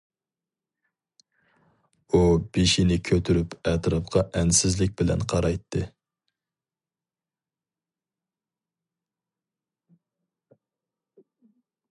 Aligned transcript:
ئۇ 2.11 2.21
بېشىنى 2.57 2.97
كۆتۈرۈپ 3.09 3.53
ئەتراپقا 3.71 4.23
ئەنسىزلىك 4.39 4.97
بىلەن 5.03 5.23
قارايتتى. 5.35 5.85